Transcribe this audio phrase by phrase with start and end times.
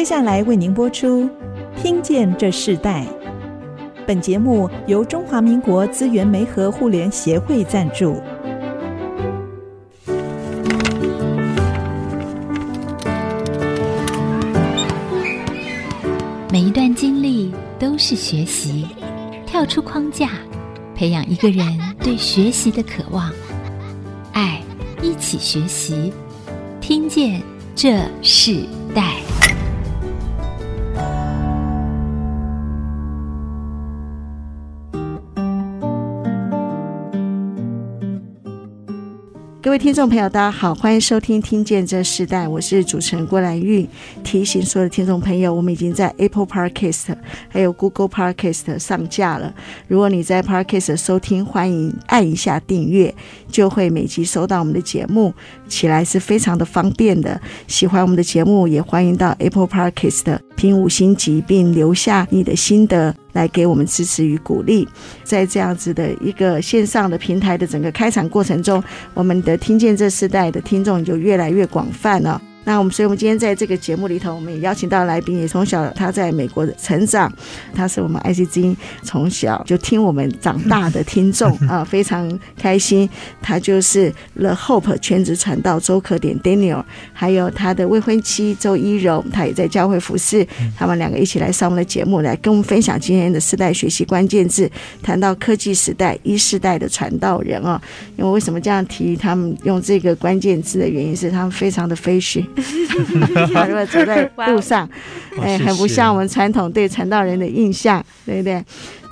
[0.00, 1.24] 接下来为您播出
[1.76, 3.04] 《听见这世代》。
[4.06, 8.18] 本节目由中华民国资源媒和互联协会赞助。
[16.50, 18.86] 每一段经历都是学习，
[19.44, 20.30] 跳出框架，
[20.94, 23.30] 培养一个人对学习的渴望。
[24.32, 24.62] 爱，
[25.02, 26.10] 一起学习，
[26.80, 27.42] 听见
[27.76, 28.64] 这世
[28.94, 29.16] 代。
[39.70, 43.88] 各位听众朋友，大家好，欢迎收听《听见这时代》，我是主持人郭兰玉。
[44.24, 47.14] 提醒所有的听众朋友，我们已经在 Apple Podcast
[47.48, 49.54] 还有 Google Podcast 上架了。
[49.86, 53.14] 如果你在 Podcast 收听，欢迎按一下订阅，
[53.48, 55.32] 就会每集收到我们的节目，
[55.68, 57.40] 起来是非常的方便的。
[57.68, 63.14] 喜欢我们的节目，也欢迎到 Apple Podcast 评五星级，并留下你的心得。
[63.32, 64.88] 来给我们支持与鼓励，
[65.24, 68.82] 在这样子的一个线上的平台的整个开场过程中，
[69.14, 72.40] 我们的听见这世代的听众就越来越广泛了。
[72.70, 77.28] 那我们，所以我们今天在这个节目里头，我们也邀请到来宾，也从小他在美国的成长，
[77.74, 83.10] 他是我们 IC 之音从小就听我们长大的听众 啊，非常开心。
[83.42, 90.46] 他就是 The Hope 全职传道周可典 Daniel，还有他的未婚妻周一柔，他也在教会服侍。
[90.78, 94.70] 他们两个一起来上我们的节目，来跟我们分享今天的世代学习关键字，
[95.02, 97.82] 谈到科技时代一世代的传道人啊。
[98.16, 102.46] 因为为什么这样提他们用这个关键字的原因是他们非常的 fashion。
[103.52, 104.88] 他 如果走在路上，
[105.40, 108.62] 哎，很不像我们传统对传道人的印象，对不对？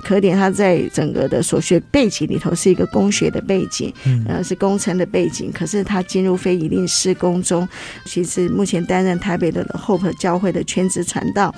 [0.03, 3.93] 可点他在整个的所学背景里头是一个工学的背景，
[4.27, 5.51] 呃，是工程的背景。
[5.51, 7.67] 可是他进入非营利施工中，
[8.05, 11.53] 其实目前担任台北的 Hope 教会的全职传道。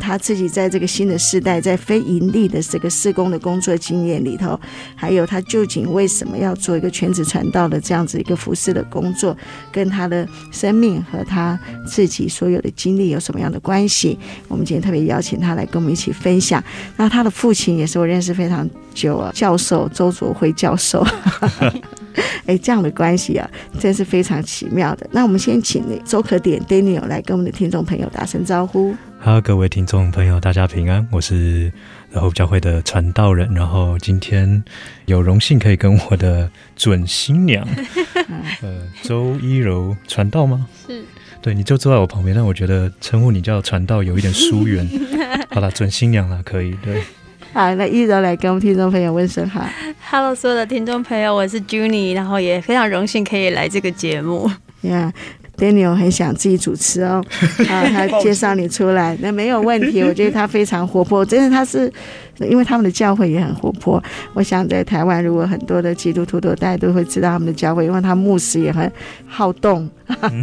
[0.00, 4.58] 他自己在这个新的时代，在非盈利的这个施工的工作经验里头，
[4.94, 9.36] 还有他究竟为什么要做一个全职传道的这样子一个服饰的工作，
[9.70, 14.18] 跟他的生命和他自己所有的经历有什么样的关系？
[14.48, 16.62] 我们今天特别邀请他来跟我们一起分享。
[16.96, 21.04] 那他的父亲也是我认识非常久啊，教授周卓辉教授。
[22.46, 23.50] 哎，这样的关系啊，
[23.80, 25.06] 真是非常奇妙的。
[25.10, 28.94] 那我们先请周可点 Daniel 来跟我们的听众朋友打声招呼。
[29.18, 31.72] 哈，各位听众朋友，大家平安，我是
[32.10, 33.52] 然后教会的传道人。
[33.54, 34.62] 然后今天
[35.06, 37.66] 有荣幸可以跟我的准新娘，
[38.62, 40.66] 呃，周一柔传道吗？
[40.86, 41.02] 是，
[41.40, 44.86] 对，你就坐在我旁边，但我觉得称呼你叫传道有一点疏远。
[45.50, 47.02] 好了，准新娘了，可以，对。
[47.54, 49.62] 好，那依柔来跟我们听众朋友问声好。
[50.10, 54.50] Hello，所有的听众朋友，我是 Junie，然后也非常荣幸可以来这个节目。
[54.82, 55.12] Yeah。
[55.58, 57.22] Daniel 很想自己主持哦，
[57.68, 60.02] 啊，他介绍你出来，那没有问题。
[60.02, 61.92] 我觉得他非常活泼，真的他是。
[62.38, 64.02] 因为他们的教会也很活泼，
[64.34, 68.90] 我想在台湾，如果很多的基督徒都大家都会知道他们的教会，因为他牧师也很
[69.26, 69.88] 好动，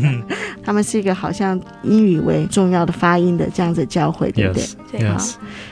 [0.63, 4.63] 他们是一个好像英语为重要的发音的这样子教会，对不对？
[4.91, 5.17] 对啊。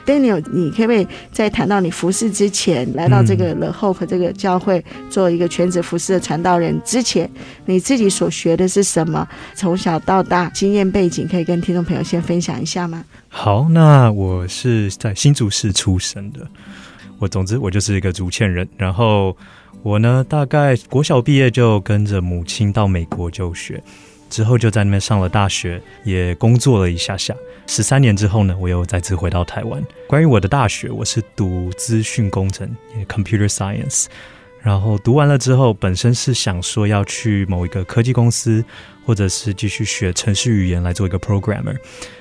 [0.05, 7.29] Daniel，你可不可以在谈到你服侍之前，来到这个 The Hope 这个教会做一个全职服侍的传道人之前，
[7.65, 9.27] 你自己所学的是什么？
[9.53, 13.03] 从小到大经验背景，可以跟听众朋友先分享一下吗？
[13.29, 16.47] 好，那我是在新竹市出生的。
[17.19, 18.67] 我总之我就是一个竹堑人。
[18.77, 19.35] 然后
[19.83, 23.81] 我呢，大概国小毕业就跟着母亲到美国就学，
[24.29, 27.35] 之后就在那边上了大学，也工作了一下下。
[27.67, 29.83] 十三年之后呢，我又再次回到台湾。
[30.07, 32.69] 关于我的大学，我是读资讯工程
[33.07, 34.05] （Computer Science）。
[34.67, 38.61] 然后读完了之后，本身是想说要去某一个科技公司，
[39.05, 41.73] 或者是继续学程序语言来做一个 programmer。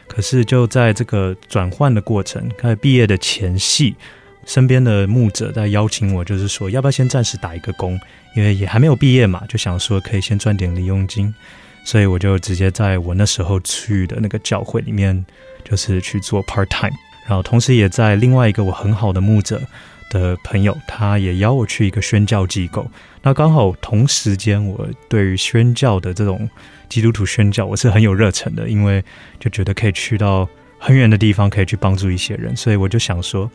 [0.06, 3.96] 可是就在这个转换的过程，开始毕业的前夕，
[4.44, 7.98] 身边的牧者在邀请我，就是说要不要先暂时打一个工，
[8.36, 11.34] 因为也还没有毕业嘛，就想说可以先赚点零用金。
[11.84, 15.26] 所以我就直接在我那时候去的那个教会里面，
[15.64, 16.96] 就是去做 part time，
[17.26, 19.60] 然后同时也在另外一个我很好的牧者。
[20.10, 22.90] 的朋友，他也邀我去一个宣教机构。
[23.22, 26.48] 那刚好同时间，我对于宣教的这种
[26.88, 29.02] 基督徒宣教，我是很有热忱的，因为
[29.40, 30.48] 就觉得可以去到
[30.78, 33.50] 很远的地方，可以去帮助一些人，所以我就想说，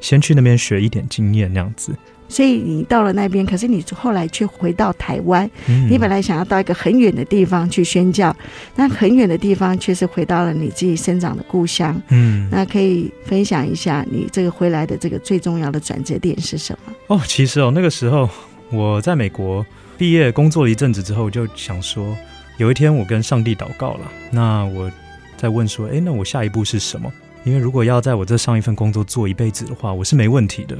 [0.00, 1.92] 先去那边学一点经验，那样子。
[2.28, 5.48] 所以你到了那边，可是你后来却回到台湾。
[5.68, 5.88] 嗯。
[5.90, 8.34] 你本来想要到一个很远的地方去宣教，
[8.74, 12.00] 但很远的地方却是回到了你自己生长的故乡。
[12.08, 16.92] 嗯，那可以分享一下你这个回来的这个最重要的转折点是什么？
[17.06, 18.28] 哦，其实哦，那个时候
[18.70, 19.64] 我在美国
[19.96, 22.16] 毕业工作了一阵子之后，就想说，
[22.58, 24.90] 有一天我跟上帝祷告了，那我
[25.36, 27.12] 在问说，哎，那我下一步是什么？
[27.44, 30.76] 因为如果要在我这上一份工作做一辈子的话，我是没问题的。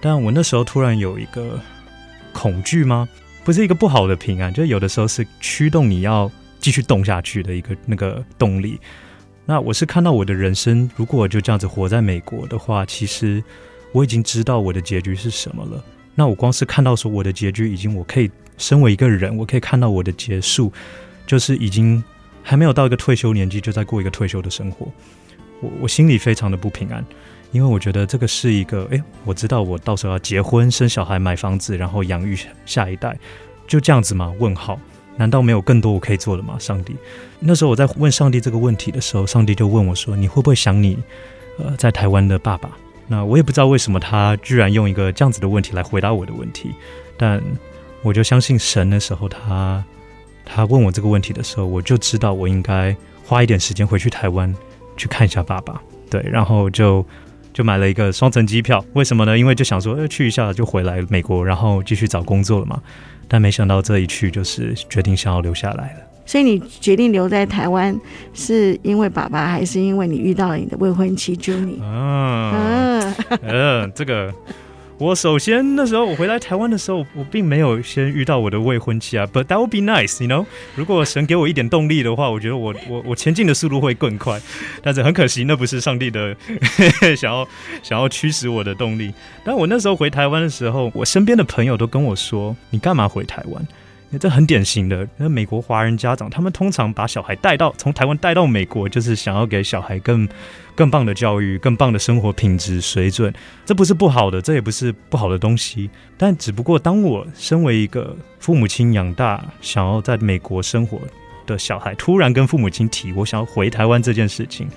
[0.00, 1.60] 但我那时候突然有一个
[2.32, 3.08] 恐惧吗？
[3.44, 8.78] 不是一个不好的平安，就有的时候是驱动你要继续动下去的一个那个动力。
[9.44, 13.42] 那我是看到我的人生，如果就这样子活在美国的话，其实
[13.92, 15.84] 我已经知道我的结局是什么了。
[16.16, 18.28] 那我光是看到说我的结局已经，我可以
[18.58, 20.72] 身为一个人，我可以看到我的结束，
[21.26, 22.02] 就是已经
[22.42, 24.90] 还没有到一个退休年纪，就在过一个退休的生活。
[25.60, 27.04] 我我心里非常的不平安，
[27.52, 33.16] 因为我觉得这个是一个，诶，我知道我到时候要结婚、生小孩、买房子，然后养育下一代，
[33.66, 34.32] 就这样子吗？
[34.38, 34.78] 问号。
[35.18, 36.58] 难道没有更多我可以做的吗？
[36.58, 36.94] 上帝，
[37.40, 40.98] 那时候我在问上帝这个问题的时候，上帝就问我说：“你会不会想你，
[41.58, 42.76] 呃，在台湾的爸爸？”
[43.08, 46.70] 那我也不知道为什么他居然用一个这样子的问题来回答我的问题，
[47.16, 47.42] 但
[48.02, 49.82] 我就相信神的时候，他
[50.44, 52.94] 他问我这个问题的时候，我就知道我应该
[53.24, 54.54] 花一点时间回去台湾
[54.98, 55.80] 去看一下爸爸。
[56.10, 57.02] 对，然后就
[57.56, 58.84] 就买了一个双层机票。
[58.92, 59.38] 为什么呢？
[59.38, 62.78] 因为就想说，呃，去一下就回来美国，然后继续找工作了嘛。
[63.26, 66.00] 但没想到这一去就是决定想要留下来了。
[66.26, 67.98] 所以你决定留在台湾，
[68.34, 71.82] 是因为爸爸，还是因为你遇到了你的未婚妻 Junie？
[71.82, 74.30] 啊，嗯、 呃，这个。
[74.98, 79.26] 我首先那时候我回来台湾的时候，我并没有先遇到我的未婚妻啊。
[79.30, 80.46] But that would be nice, you know？
[80.74, 84.40] 如果神给我一点动力的话，我觉得我我我前进的速度会更快。
[84.82, 86.34] 但是很可惜，那不是上帝的
[87.14, 87.46] 想要
[87.82, 89.12] 想要驱使我的动力。
[89.44, 93.66] 但我那时候回台湾的时候，我身边的朋友都跟我说：“你干嘛回台湾？”
[94.18, 100.26] 这很典型的，那美国华人家长，他们通常把小孩带到从台湾带到美国，就是想要给小孩更
[100.74, 103.34] 更棒的教育、更棒的生活品质水准。
[103.64, 105.90] 这不是不好的，这也不是不好的东西。
[106.16, 111.00] 但只不过，当我身为一个父母亲养大、想要在美国生活
[111.44, 114.68] 的小孩，突然跟父母亲提我想要回台湾这件事情。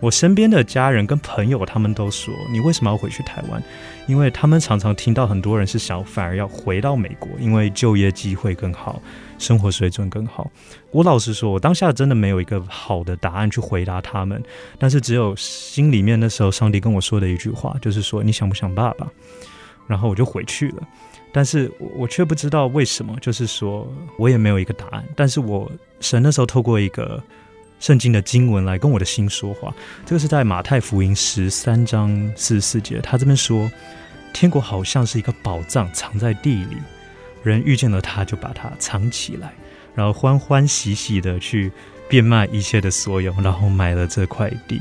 [0.00, 3.62] 我身边的家人跟朋友，他们都说：“你为什么要回去台湾？”
[4.08, 9.00] 因为他们常常听到很多人是想反而要回到美国，因为就业机会更好，
[9.38, 10.50] 生活水准更好。
[10.90, 14.42] 我老实说，我当下真的没有一个好的答案去回答他们，
[14.78, 19.06] 但是只有心里面那时候上帝跟我说的一句话，就是说：“你想不想爸爸？”
[19.86, 20.88] 然后我就回去了，
[21.30, 23.86] 但是我却不知道为什么，就是说
[24.16, 25.04] 我也没有一个答案。
[25.14, 25.70] 但是我
[26.00, 27.22] 神那时候透过一个。
[27.80, 29.74] 圣经的经文来跟我的心说话，
[30.04, 33.68] 这个是在马太福音十三章四十四节，他这边说，
[34.32, 36.76] 天国好像是一个宝藏藏在地里，
[37.42, 39.54] 人遇见了他就把它藏起来，
[39.94, 41.72] 然后欢欢喜喜的去
[42.06, 44.80] 变卖一切的所有，然后买了这块地。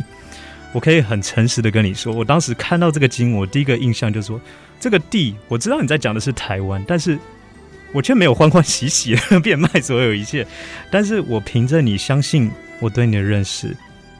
[0.73, 4.39] 我可以很诚实的跟你说，我当时看到这个经，我第一个印象就是说，
[4.79, 7.17] 这个地我知道你在讲的是台湾，但是。
[7.91, 10.45] 我却没有欢欢喜喜的 变卖所有一切，
[10.91, 12.49] 但是我凭着你相信
[12.79, 13.75] 我对你的认识，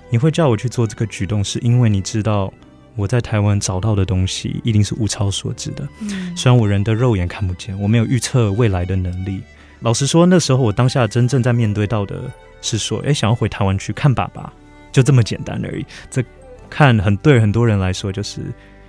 [0.10, 2.52] 你会叫我去做这个举动，是因为你知道
[2.96, 5.88] 我在台湾找到的东西一定是物超所值的。
[6.02, 9.42] 嗯，虽然我人的肉眼看不见，我没有预测未来的能力。
[9.82, 12.24] 老实说，那时候我当下真正在面对到的
[12.62, 14.52] 是说，诶，想要回台湾去看爸爸，
[14.92, 15.86] 就这么简单而已。
[16.10, 16.24] 这
[16.70, 18.42] 看很对很多人来说就是。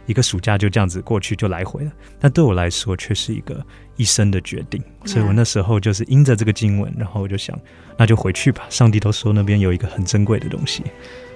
[0.06, 3.64] 一个暑假就这样子过去就来回了，但对我来说却是一个
[4.00, 7.54] 一生的决定，所以我那时候就是因着这个经文，然后我就想，
[7.98, 8.64] 那就回去吧。
[8.70, 10.82] 上帝都说那边有一个很珍贵的东西。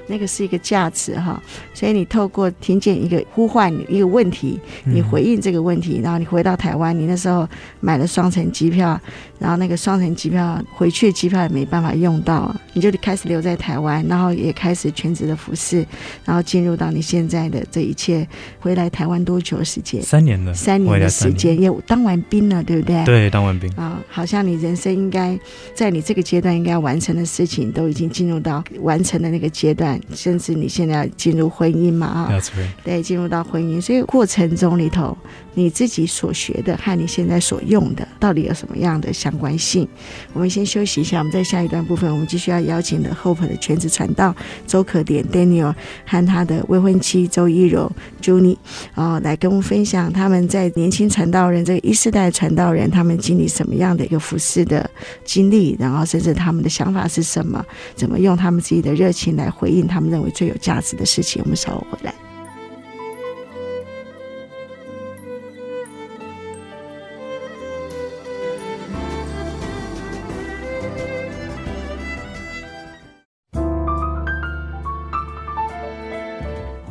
[0.07, 1.43] 那个是一个价值哈，
[1.73, 7.49] 所以你透过听见一个呼唤，一个问题，你回应这个问题，然后你回到台湾，你那时候
[7.81, 9.01] 买了双程机票，
[9.39, 15.87] 然后那个双程机票回去的机票也没办法用到，你就开始留在台湾，然后也开始全职的服侍，
[16.25, 18.27] 然后进入到你现在的这一切。
[18.61, 20.03] 回来台湾多久时间？
[20.03, 23.05] 三年了，三年的时间，也当完兵了，对不对？
[23.05, 25.39] 对，当完兵啊，好像你人生应该
[25.75, 29.94] 在你这个阶段应该要完成的事情，都已经进入到完成的那个阶段。
[30.15, 32.07] 甚至你现在要进入婚姻嘛？
[32.07, 32.41] 啊，
[32.83, 35.17] 对，进入到婚姻，所以过程中里头，
[35.55, 39.89] 你自己所学的和你现在所用的，到底有什么样的相关性？
[40.33, 44.35] 我们先休息一下，我们在下一段部分，我们继续要邀请的 Hope 的全职传道
[44.67, 45.75] 周可典 Daniel
[46.07, 48.57] 和他的未婚妻周依柔 Junie
[48.95, 54.89] 啊，来跟我们分享他们在年轻传道人这个一世代传道人，他们经历什么样的一个服饰的
[55.25, 62.24] 经历，然后甚至他们的想法是什么，怎么用他们自己的热情来回应他们认为最有价值的事情，我们稍后回来。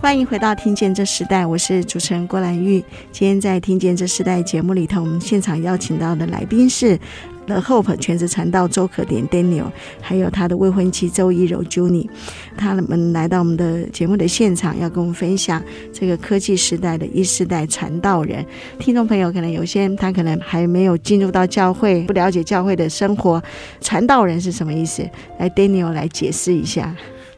[0.03, 2.83] 欢迎回到《听见这时代》，我是主持人郭兰玉。
[3.13, 6.99] 今天在《听见这时代》节目里头，我们现场邀请到的来宾是
[7.47, 12.09] The Hope 全职传道周可典 Daniel，还有他的未婚妻周一柔 Juni
[12.57, 18.45] 他们来到我们的节目的现场，要跟我们分享这个科技时代的一世代传道人。
[18.77, 23.41] 听众朋友可能有些他可能还没有进入到教会，不了解教会的生活，
[23.79, 25.01] 传道人是什么意思？
[25.39, 26.93] 来 Daniel 来解释一下。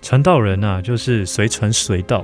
[0.05, 2.23] 传道人啊，就是随传随到，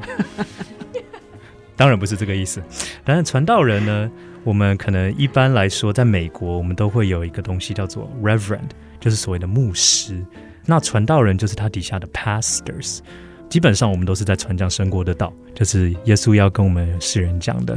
[1.75, 2.61] 当然不是这个意思。
[3.03, 4.11] 但是传道人呢，
[4.43, 8.69] 我们可能一般来说，在美国，我们都会有一个东西叫做 Reverend，
[8.99, 10.23] 就是所谓的牧师。
[10.67, 12.99] 那传道人就是他底下的 Pastors。
[13.49, 17.75] 基本上，我们都是在传讲神国的道，就是耶稣要跟我们世人讲的，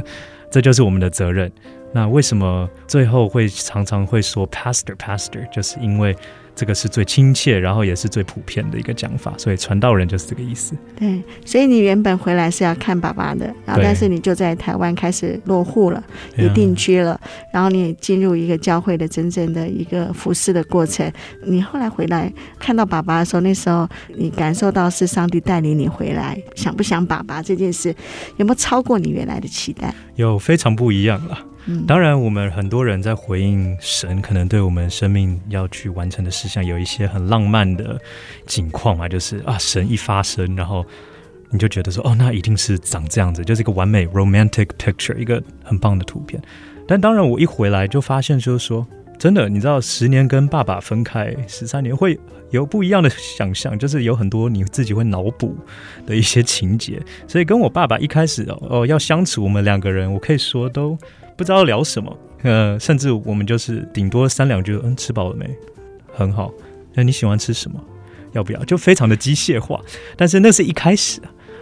[0.51, 1.51] 这就是我们的责任。
[1.91, 6.15] 那为什么最后会常常会说 Pastor Pastor，就是因为。
[6.55, 10.73] 这个是最亲切，然后也是最普遍的一个讲法，所以传道人就是这个意思。
[10.97, 16.01] 对，所以你原本回来是要看爸爸的，然后但是你就在台湾开始落户了，
[16.37, 17.19] 你定居了，
[17.51, 21.11] 然后你也进入一个教会的真正的一个服侍的过程。
[21.43, 27.93] 你后来回来看到爸爸的时候，那时候你感受到是上帝带领你回来，想不想爸爸这件事，
[28.37, 29.93] 有没有超过你原来的期待？
[30.15, 31.37] 有，非常不一样了。
[31.87, 37.99] 当然，我们很多人在回应神可能对我们生命要去完成的事项，有一些很浪漫的
[38.45, 40.85] 景况嘛，就是啊，神一发声，然后
[41.49, 46.39] 你就觉得说，哦，那一定是长这样子，就是一个完美 romantic picture，一个很棒的图片。
[46.87, 48.85] 但当然，我一回来就发现，就是说，
[49.17, 52.19] 真的，你知道，十年跟爸爸分开十三年，会
[52.51, 55.57] 有不一样的想象，就是有很多你自己会脑补
[56.05, 57.01] 的一些情节。
[57.27, 60.95] 所以跟我爸爸一开始哦，哦要相处，我们两个人，我可以说都。
[61.35, 65.49] 不知道聊什么，呃，甚至我们就是顶多三两句，嗯，吃饱了没？
[66.13, 66.51] 很好。
[66.93, 67.83] 那你喜欢吃什么？
[68.33, 68.63] 要不要？
[68.65, 69.81] 就非常的机械化。
[70.15, 71.21] 但是那是一开始，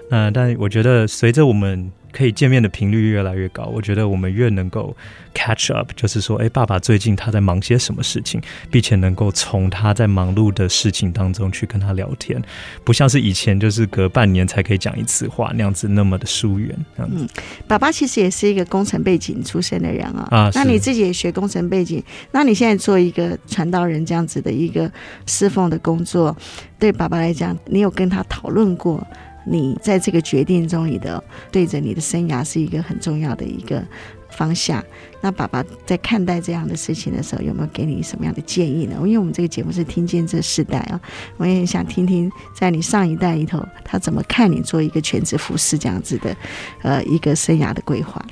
[0.09, 1.91] 嗯、但我觉得随着我们。
[2.13, 4.95] 可以见面的频率越来越高，我觉得我们越能够
[5.33, 8.39] catch up，就是说，哎，爸爸最近他在忙些什么事情，
[8.69, 12.41] 并且能够从他在忙碌的事情当中去跟他聊天，
[12.83, 16.73] 不像是以前就是隔半年才可以讲一次话那样子那么的疏远。
[16.97, 17.27] 嗯，
[17.67, 24.89] 爸爸其实也是一个工程背景出身的人啊，啊，那你自己也学工程背景，那你现在做一个传道人这样子的一个
[25.25, 26.37] 侍奉的工作，
[26.77, 29.05] 对爸爸来讲，你有跟他讨论过？
[29.45, 33.83] 你在这个决定中，你的对着你的生涯是一个很重要的一个
[34.29, 34.83] 方向。
[35.21, 38.95] 那爸爸在看待这样的事情的时候，有没有给你什么样的建议呢？
[38.99, 40.99] 因为我们这个节目是听见这世代啊，
[41.37, 46.35] 我也很想听听在你上一代里头，他怎么看你做一个全职服饰这样子的
[46.81, 48.23] 呃一个生涯的规划。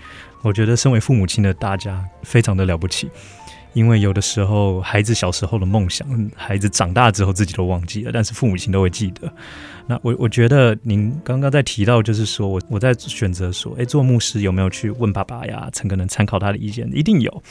[0.42, 3.10] 我觉得身为父母亲的大家非常的了不起。
[3.74, 9.32] 因为有的时候，孩子小时候的梦想，孩子长大之后自己都忘记了，但是父母亲都会记得。
[9.88, 15.70] 那我我觉得您刚刚在提到，就是说我我在选择说，诶，做牧师有没有去问爸爸呀？
[15.72, 17.44] 曾可能参考他的意见，一定有。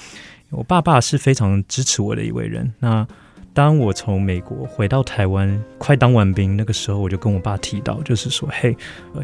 [0.50, 2.73] 我爸爸是非常支持我的一位人。
[2.79, 3.07] 那
[3.53, 8.77] 当我从美国回到台湾，快当完兵那个时候，我就跟我爸提到，就是说，嘿，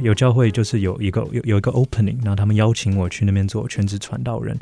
[0.03, 4.59] 有教会就是有一个有有一个 opening，然后他们邀请我去那边做全职传道人。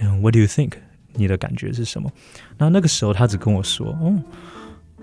[0.00, 0.72] 嗯，What do you think？
[1.14, 2.10] 你的感觉是什么？
[2.56, 4.22] 那那个时候他只跟我说：“嗯，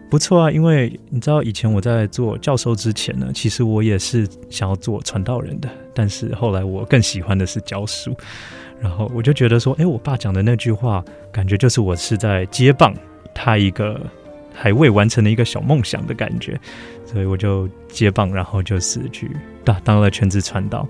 [0.09, 8.15] 不错啊，因为你知道以前我在做教授之前呢，其实我也是想要做传道人的，但是后来我更喜欢的是教书。
[8.79, 12.93] 然后我就觉得说，诶，我爸讲的那句话，感觉就是我是在接棒
[13.33, 13.99] 他一个
[14.53, 16.59] 还未完成的一个小梦想的感觉，
[17.05, 19.31] 所以我就接棒，然后就是去
[19.63, 20.87] 当当了全职传道。”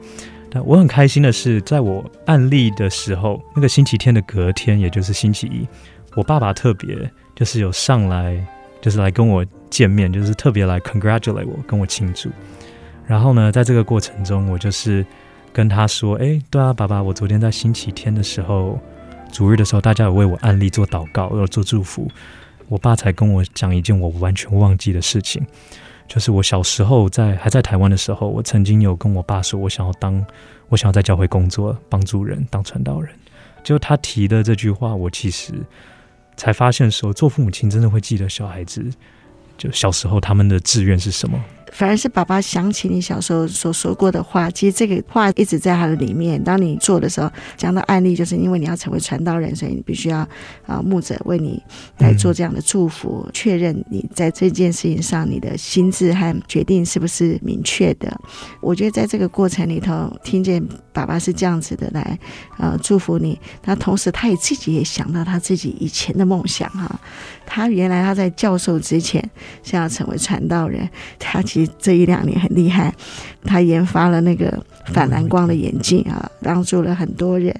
[0.64, 5.68] 我很开心的是，在我案例的时候，那个星期天的隔天，也就是星期一，
[6.16, 8.42] 我爸爸特别就是有上来，
[8.82, 12.30] 就是来跟我见面，就是特别来 congratulate 我，跟我庆祝。
[13.06, 15.06] 然后呢，在这个过程中，我就是
[15.52, 18.80] 跟他说：“哎，对啊，爸爸，我昨天在星期天的时候，
[19.32, 22.10] 主日的时候，大家有为我案例做祷告，有做祝福。
[22.68, 25.46] 我爸才跟我讲一件我完全忘记的事情。”
[26.08, 30.24] 就是我小时候在还在台湾的时候，我曾经有跟我爸说，我想要当，
[30.70, 33.14] 我想要在教会工作，帮助人，当传道人。
[33.64, 35.54] 就他提的这句话，我其实
[36.38, 38.86] 才发现说，做父母亲真的会记得小孩子，
[39.58, 41.44] 就小时候他们的志愿是什么。
[41.76, 46.42] 反而是爸爸想起你小时候所说过的话，其实这个话一直在他的里面。
[46.42, 50.20] 当你做的时候，讲到案例，就是因为你要成为传道人，所以你必须要
[50.66, 51.62] 啊，牧者为你
[51.98, 58.18] 来做这样的祝福，确认你在这件事情上你的心智和决定是不是明确的。
[58.62, 62.18] 我觉得在这个过程里头，听见爸爸是这样子的来
[62.58, 66.98] 呃祝福你，那同时他也自己也想到他自己以前的梦想哈，
[67.46, 69.24] 他原来他在教授之前
[69.64, 71.72] 想要成为传道人，他其实。
[71.78, 72.92] 这一两年很厉害，
[73.44, 74.52] 他研发了那个
[74.88, 77.54] 反蓝光的眼镜啊，帮助了很多人。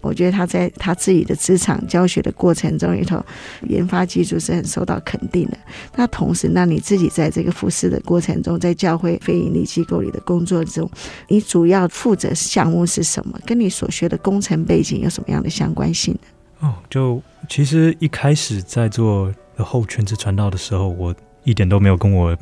[0.00, 3.22] 我觉得他在他自己的职场教学的过程中里头，
[3.68, 5.58] 研发技术是很受到肯定的。
[5.96, 10.90] 那同时，那你自己在这个服侍的过程中，在教会非营利机构里的工作中，
[11.28, 13.38] 你主要负责项目是什么？
[13.44, 16.20] 跟你所学的工程背景有什么样的相关性呢？
[16.60, 22.36] 哦，就其实一开始在做 The Hope 全职传道的时候，我一点都没有跟我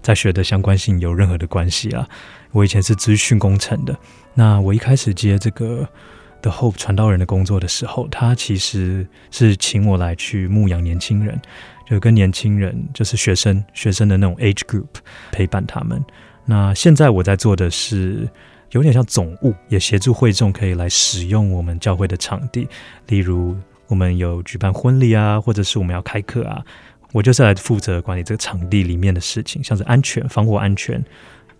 [0.00, 2.08] 在学的相关性有任何的关系啊。
[2.52, 3.94] 我以前是资讯工程的，
[4.32, 5.86] 那我一开始接这个
[6.40, 11.38] The Hope 传道人的工作的时候，他其实是请我来去牧养年轻人，
[11.86, 14.86] 就跟年轻人就是学生学生的那种 age group
[15.30, 16.02] 陪伴他们。
[16.46, 18.26] 那现在我在做的是。
[18.70, 22.68] 有点像总务，也协助会众可以来使用我们教会的场地，
[23.06, 23.56] 例如
[23.86, 26.62] 我们有举办婚礼啊，或者是我们要开课啊，
[27.12, 31.02] 我就是来负责管理这个场地里面的事情，像是安全、防火安全。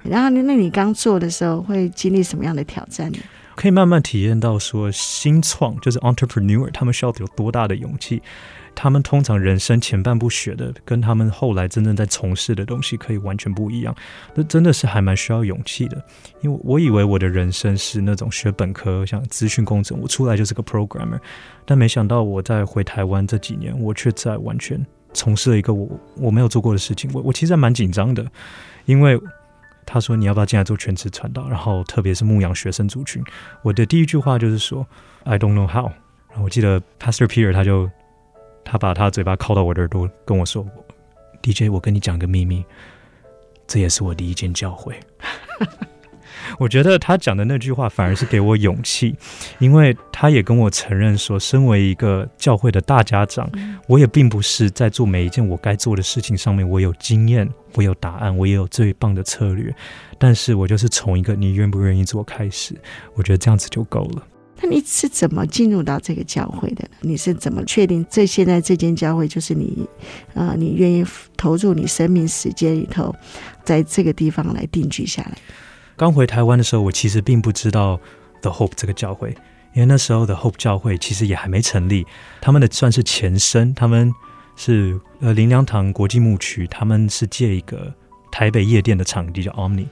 [0.02, 3.18] 然后，那你刚做的时候会经历什么样的挑战呢？
[3.56, 8.22] 可以慢慢体验到说，新创就是 entrepreneur，他们需要有多大的勇气。
[8.80, 13.92] 他们通常人生前半部学的，跟他们后来真正在从事的东西可以完全不一样。
[14.37, 16.00] 那真的是还蛮需要勇气的，
[16.42, 21.18] 因为我以为我的人生是那种学本科，像资讯工程，我出来就是个 programmer。
[21.64, 27.11] 但没想到我在回台湾这几年，我却在完全从事了一个我我没有做过的事情。
[27.12, 28.25] 我我其实还蛮紧张的，
[28.85, 29.20] 因为
[29.85, 33.20] 他说你要不要进来做全职传道，然后特别是牧养学生族群。
[33.62, 34.87] 我的第一句话就是说
[35.25, 35.90] I don't know how。
[36.30, 37.90] 然后我记得 Pastor Peter 他就。
[38.70, 40.64] 他把他嘴巴靠到我的耳朵，跟我说
[41.42, 42.62] ：“DJ，我跟你讲个秘密，
[43.66, 44.94] 这也是我第一间教会。
[46.58, 49.16] ”我觉得他讲的那句话反而是给我勇气，
[49.58, 53.50] 因为他也跟我承认说，身为一个教会的大家长，
[53.87, 59.75] 我也并不是在做每一件我该做的事情上面我有经验，我有答案，我也有最棒的策略，
[60.18, 62.75] 但是我就是从一个你愿不愿意做开始，
[63.14, 64.22] 我觉得这样子就够了。
[64.60, 66.84] 那你是怎么进入到这个教会的？
[67.00, 69.86] 你是怎么确定这现在这间教会就是你
[70.34, 70.54] 啊、呃？
[70.56, 71.04] 你愿意
[71.36, 73.14] 投入你生命时间里头，
[73.64, 75.38] 在这个地方来定居下来？
[75.96, 78.00] 刚回台湾的时候，我其实并不知道
[78.42, 79.30] The Hope 这个教会，
[79.74, 82.04] 因为那时候的 Hope 教会其实也还没成立，
[82.40, 84.12] 他们的算是前身，他们
[84.56, 87.94] 是呃灵粮堂国际牧区，他们是借一个
[88.33, 89.87] 台北夜店的场地叫 Omni。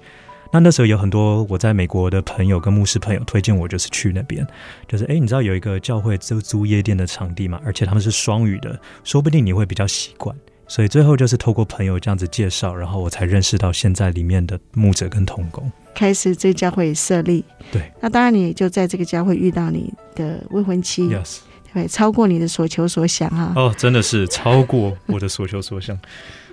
[0.52, 4.46] 那那时候有很多我在美国的朋友跟牧师朋友推荐我，就是去那边，
[4.88, 10.34] 就是哎，你知道有一个教会就租夜店的场地嘛，而且他们是双语的，说不定你会比较习惯。
[10.68, 17.44] 所以最后就是透过朋友这样子介绍，然后我才认识到现在里面的牧者跟童工，开始这教会设立。
[17.70, 21.38] 对，那当然你就在这个教会遇到你的未婚妻，Yes，
[21.72, 23.52] 对，超过你的所求所想哈。
[23.54, 25.96] 哦，真的是超过我的所求所想。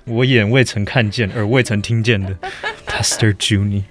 [0.06, 2.36] 我眼未曾看见，耳未曾听见的，
[2.88, 3.84] Pastor Junie。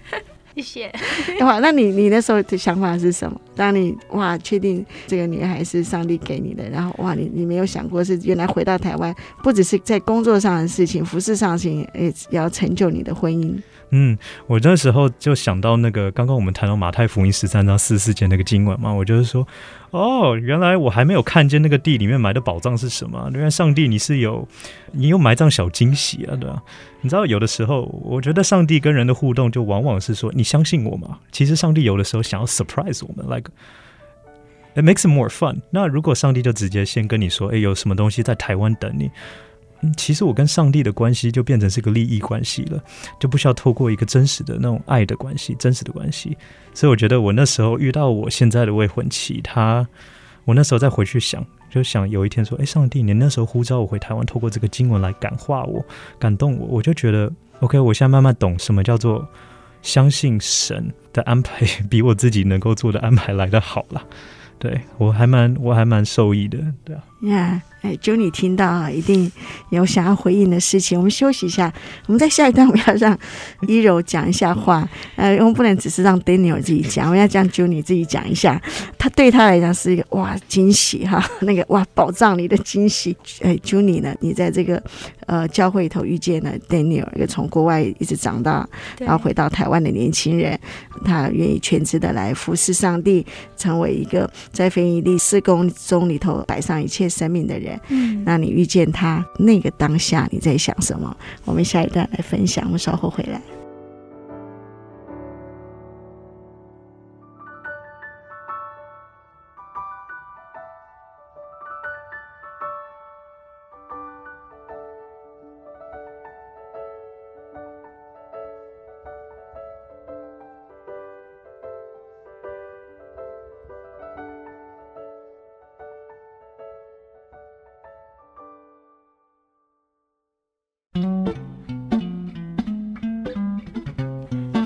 [0.55, 0.93] 谢谢。
[1.41, 3.41] 哇，那你你那时候的想法是什么？
[3.57, 13.57] 当你哇确定这个女孩是上帝给你的，然后哇，你你没有想过是原来回到台湾，不只是在工作上的事情，服饰上的事情，也要成就你的婚姻。
[13.95, 19.47] 嗯，我那时候就想到那个刚刚我们谈到马太福音十三章四十四节那个经文嘛，我就是说，
[19.91, 23.31] 哦，原来我还没有看见那个地里面埋的宝藏是什么？
[23.35, 24.49] 原来上帝你是有，
[24.93, 26.63] 你有埋葬小惊喜啊，对吧？
[27.03, 31.19] 你知道有的时候，我觉得上帝跟人的互动就往往是说，你相信我吗？
[31.31, 33.51] 其实上帝有的时候想要 surprise 我们，like
[34.75, 35.61] it makes more fun。
[35.69, 39.11] 那如果上帝就直接先跟你说，哎，有什么东西在台湾等你。
[39.97, 42.83] 其实我跟上帝的关系就变成是个利益关系了，
[43.19, 46.37] 就不需要透过一个真实的那种爱的关系，真实的关系。
[46.73, 49.87] 所以我觉得我那时候遇到我现在的未婚妻，她，
[50.45, 55.85] 我那时候再回去想，就想有一天说，哎，上帝，你那时候呼召我回台湾，透过这个经文来感化我、
[56.19, 59.27] 感动我，我就觉得，OK，我现在慢慢懂什么叫做
[59.83, 64.03] 相信神的安排， 比我自己能够做的安排来得好了。
[64.59, 67.03] 对，我还蛮，我还蛮受益的，对啊。
[67.23, 67.61] Yeah.
[67.83, 69.31] 哎，Juni 听到啊，一定
[69.71, 70.97] 有想要回应的事情。
[70.97, 71.73] 我们休息一下，
[72.07, 73.19] 我们在下一段我们要让
[73.67, 74.89] 一柔讲一下话。
[75.17, 78.63] 呃，我们不能只是让 Daniel 自己讲，我们要让 Juni 自己讲一下。
[78.97, 83.17] 他对他来讲是一个哇惊喜哈，那个哇宝藏里的惊喜。
[83.41, 84.81] 哎，Juni 呢，你在这个
[85.27, 88.65] 呃教会里头遇见了 Daniel，一个从国外一直长大，
[89.01, 90.57] 然后回到台湾的年轻人，
[91.05, 97.79] 他愿意全职的来服侍上帝，成为一个在非营利事工中里头摆上一切生命的人。
[97.89, 101.17] 嗯，那你遇见他那个当下，你在想什么？
[101.45, 103.41] 我们下一段来分享，我们稍后回来。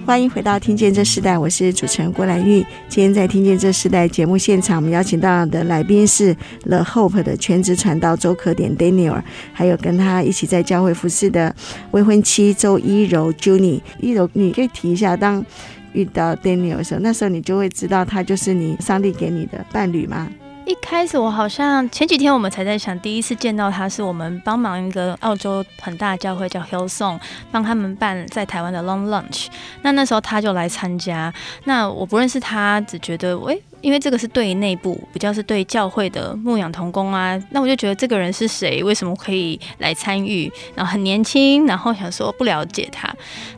[0.07, 2.65] 欢迎回到《听见这时代》，我是主持人郭兰玉。
[2.89, 9.21] 今天在《听见这时代》节目现场，我们邀请到的来宾是 The Hope 的全职传道周可典 Daniel，
[9.53, 11.53] 还有跟他一起在教会服侍的
[11.91, 13.81] 未婚妻周一柔 Juni。
[13.99, 14.13] 一。
[14.13, 15.45] 柔，你可以提一下，当
[15.93, 20.29] 遇到 Daniel 的时候，那时候你就会知道他就是你上帝给你的伴侣吗？
[20.67, 27.21] 一开始我好像前几天我们才在想，第一次见到他是我们帮忙一个澳洲很大的教会叫 Hillsong，
[27.53, 29.47] 帮他们办在台湾的 Long Lunch。
[29.83, 31.33] 那那时候他就来参加，
[31.65, 33.63] 那我不认识他，只觉得喂。
[33.87, 38.83] 因为这个是对内部，比较是对教会的牧养同工啊，那我就觉得这个人是谁？
[38.83, 40.51] 为什么可以来参与？
[40.75, 43.09] 然后很年轻，然后想说不了解他。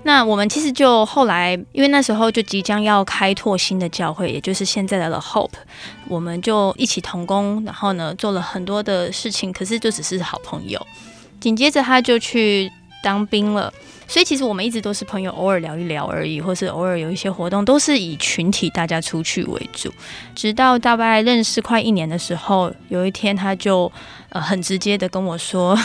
[0.03, 5.53] 那我们其实就后来，因为那时候就即将要开拓新的教会，也就是现在的 The Hope，
[6.09, 10.87] 我们就一起同工，然后呢做了很多的事情，可是就只是好朋友。
[11.41, 12.71] 紧接着他就去
[13.03, 13.73] 当兵了。
[14.07, 19.93] 所以其实我们一直都是朋友，偶尔聊一聊而已，或是偶尔有一些活动，都是以群体大家出去为主。
[20.35, 23.93] 直到大概认识快一年的时候，有一天他就
[24.31, 25.79] 呃很直接的跟我说，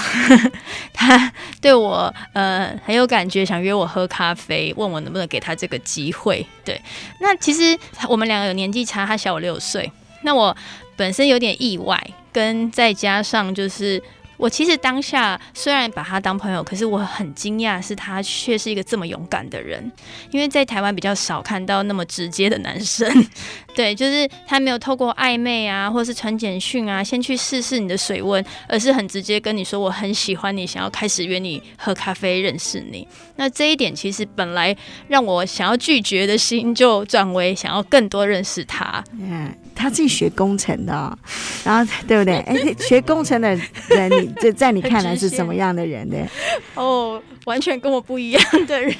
[0.93, 6.47] 他对我呃很有感觉，想约我喝咖啡，问我能不能给他这个机会。
[6.63, 6.81] 对，
[7.19, 9.91] 那其实我们两个有年纪差，他小我六岁。
[10.21, 10.55] 那我
[10.95, 14.01] 本身有点意外，跟再加上就是。
[14.43, 19.89] 我其实当下虽然把他当朋友，可是我很惊讶，是他却是一个这么勇敢的人。
[20.31, 23.09] 因为在台湾比较少看到那么直接的男生，
[23.73, 33.07] 对，就是他没有透过暧昧啊，或是传简讯啊，先去试试你的水温，而是很直接跟你说我很喜欢你，想要开始约你喝咖啡，认识你。
[33.37, 34.75] 那这一点其实本来
[35.07, 39.01] 让我想要拒绝的心，就转为想要更多认识他。
[39.17, 41.17] 嗯，他自己学工程的哦，
[41.63, 42.37] 然后对不对？
[42.47, 43.49] 哎，学工程的
[43.89, 44.33] 人，你。
[44.39, 46.17] 这在你看来是什么样的人呢？
[46.75, 48.97] 哦，完全跟我不一样的人。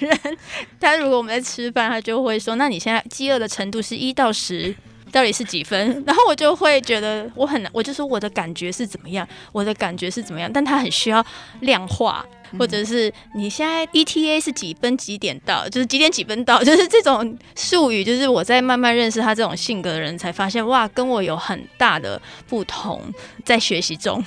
[0.80, 4.74] 他如果我们在吃饭，他就会说：“那你现在饥饿的程度是一到十，
[5.12, 10.50] 到底是几分？”然后我就会觉得我很难，我就说我的感觉是怎么样，我的感觉是怎么样。
[10.54, 11.26] 但他很需要
[11.62, 12.26] 量化。
[12.58, 23.02] 或者是你现在 ETA 是几分几点到，就是几点几分到， 就是这种术语，就是我在慢慢认识他这种性格的人才发现，哇，跟我有很大的不同，
[23.44, 24.24] 在学习中。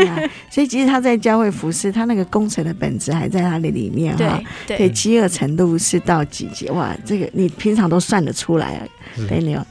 [0.50, 4.42] 所以其实他在教会服侍，他那个工程的本质还在他的里面哈。
[4.66, 6.68] 对，对，饥饿程度是到几级？
[6.70, 8.86] 哇，这个你平常都算得出来啊，
[9.28, 9.66] 对，你有。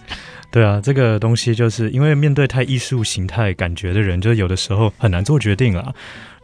[0.51, 5.93] 对啊，这个东西就是因为面对太艺术形态感觉的人，就有的时候很难做决定啊。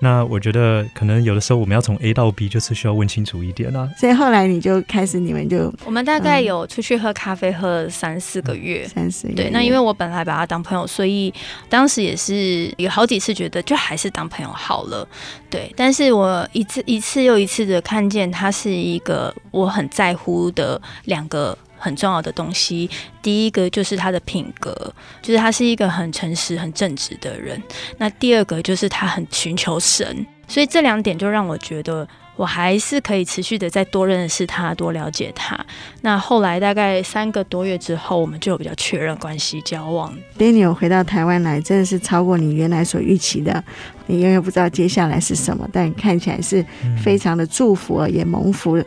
[0.05, 3.89] 那我觉得可能有的时候我们要从 A 到 B，就是需要问清楚一点啊。
[3.97, 9.35] 所以后来你就开始，你们就我们大概有出去喝咖啡喝了三四个月，三四个月。
[9.35, 11.33] 对，那因为我本来把他当朋友，所以
[11.67, 15.07] 当时也是有好几次觉得就还是当朋友好了。
[15.49, 21.57] 对，但是我一次一次又一次的看见他是一个我很在乎的两个。
[21.77, 22.89] 很重要的东西，
[23.21, 27.61] 第一个就是他的品格，就是他是一个很诚实、很正直的人。
[27.97, 32.07] 那第二个就是他很寻求神，所以这两点就让我觉得。
[32.35, 35.57] 我还是可以持续的再多认识他，多了解他。
[36.01, 40.13] 那后来大概三个多月之后，我们就有比较确认关系交往。
[40.37, 43.63] Daniel 回到台湾来，真的是超过你原来所预期的。
[44.07, 46.63] 你永远不知道接下来是什么，但看起来是
[47.03, 48.79] 非常的祝福，也蒙福。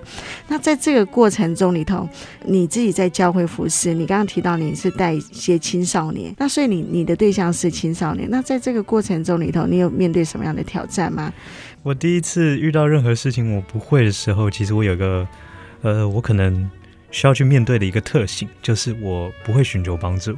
[0.46, 2.08] 那在这个过程中里头，
[2.44, 8.28] 你自己在教会服侍，你刚刚提到你是带一些青少年，那所以你你的对象是青少年。
[8.30, 11.32] 那在这个过程中里头，你有面对什么样的挑战吗？
[11.88, 15.26] 我第一次遇到任何事情我不会的时候，其实我有个，
[15.80, 16.70] 呃，我可能
[17.10, 20.36] 需要去面对的一个特性，就是我不会寻求帮助。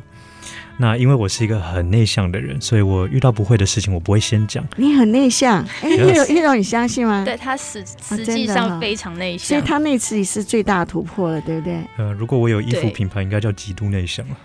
[0.79, 4.65] 那因为我是一个很内向的人，所以我遇到不会的事情，我不会先讲。
[4.77, 7.25] 你很内向，哎，依柔依柔，你相信吗？
[7.25, 11.81] 对，他实实际上非常内向，所以他那次也是最大的突破了，对不对？
[11.97, 14.37] 呃，如果我有衣服品牌，应该叫极度内向了。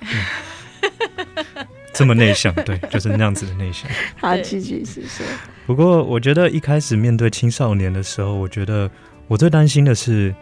[1.95, 3.89] 这么内向，对，就是那样子的内向。
[4.19, 5.25] 好，继续是说。
[5.65, 8.91] 不过，我觉得一开始面对青少年的时候，我觉得
[9.27, 10.35] 我最担心的是，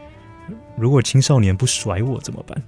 [0.75, 2.61] 如果青少年不甩我怎么办？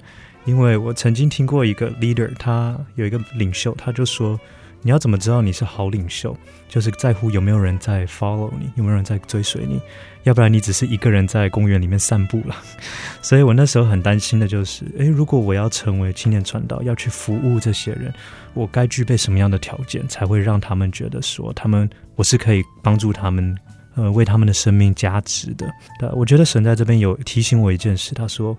[0.45, 4.39] 因为我曾经听过一个 leader，他有一个领袖，他就说。
[4.81, 6.37] 你要怎么知道你是好领袖？
[6.69, 9.81] 就是在乎有没有人在 follow 你，有没有人在追随你，
[10.25, 12.55] 要不然你只是一个人在公园里面散步了。
[13.23, 18.13] 所以我那时候很担心的就是，诶，如果我要成为青年传道，要去服务这些人，
[18.53, 23.57] 我该具备什么样的条件，才会让他们觉得说，他们我是可以帮助他们，
[23.95, 25.73] 呃，为他们的生命加值的。
[26.13, 28.55] 我觉得神在这边有提醒我一件事，他说，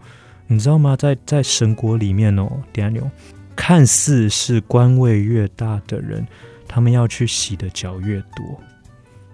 [0.47, 0.97] 你知道吗？
[0.97, 3.11] 在在神国里面哦，Daniel。
[3.57, 6.27] 看似是官位越大的人，
[6.69, 8.61] 他们要去洗的脚越多。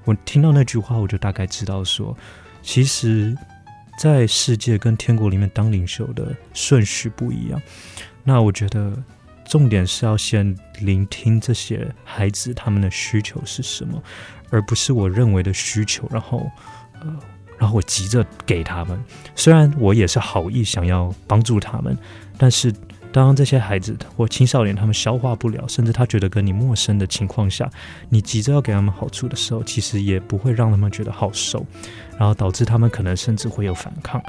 [0.05, 2.17] 我听到那句话，我就大概知道说，
[2.63, 3.37] 其实
[3.99, 7.61] 在世界跟天国里面当领袖的顺序不一样。
[8.25, 8.97] 那我觉得
[9.45, 14.03] 重点是要先聆听这些孩子他们的需求是什么，
[14.51, 16.51] 而不是我认为的需求，然后
[17.01, 17.17] 呃，
[17.59, 19.03] 然后我急着给他们。
[19.35, 21.97] 虽然我也是好意想要帮助他们，
[22.37, 22.73] 但是。
[23.13, 27.71] 当这些孩子或青少年他们消化不了，甚至他觉得跟你陌生的情况下，
[28.09, 31.65] 你急着要给他们好处的时候，其实也不会让他们觉得好受，
[32.19, 34.21] 然后导致他们可能甚至会有反抗。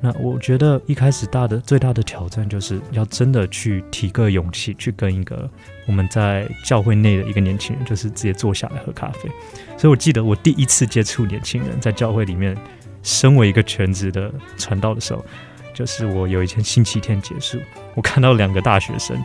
[0.00, 5.48] 那我觉得一开始大的最大的挑战就是要真的去提个勇气，去跟一个
[5.86, 9.30] 我们在教会内的一个年轻人，就是直接坐下来喝咖啡。
[9.78, 12.54] 所以我记得我第一次接触年轻人在教会里面，
[13.02, 15.24] 身为一个全职的传道的时候。
[15.72, 17.58] 就是我有一天星期天结束，
[17.94, 19.16] 我看到两个大学生，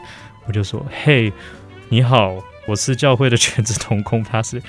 [0.47, 1.31] 我就说：“嘿，
[1.89, 2.35] 你好，
[2.67, 4.61] 我是教会的全职同工，他是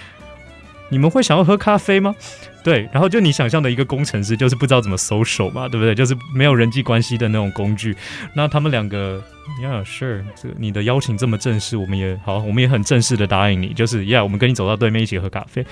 [0.88, 2.14] 你们会想要喝咖啡吗？”
[2.62, 5.94] 对，然后就你想象的一个工程师，就是不知道怎么 social 嘛，对不对？
[5.94, 7.96] 就是没有人际关系的那种工具。
[8.34, 9.22] 那他们两个
[9.62, 15.64] ，Yeah，sure，这你的邀请这么正式，我们也好，我们也很正式的答应你，就是 Yeah，我们跟你走到对面一起喝咖啡。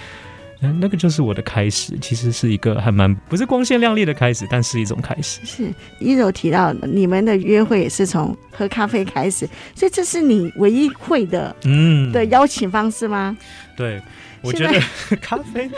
[0.60, 5.40] 那个就是我的开始，其实是一个还蛮不是光鲜亮丽的开始，但是一种开始。
[5.44, 13.36] 是一柔提到你们的约会也是从喝咖啡开始，所以这是你唯一会的嗯的邀请方式吗？
[13.76, 14.02] 对，
[14.42, 14.80] 我觉得
[15.22, 15.70] 咖啡，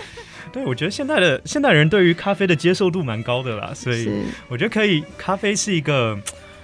[0.52, 4.10] 对我觉得现在的现代人对于咖啡的接受度蛮高的啦，所以
[4.48, 6.18] 我觉得可以，咖啡是一个。